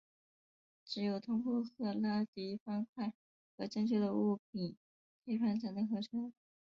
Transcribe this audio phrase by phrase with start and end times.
[0.83, 3.13] 只有通过赫拉迪方块
[3.55, 4.75] 和正确的物品
[5.23, 6.33] 配方才能合成。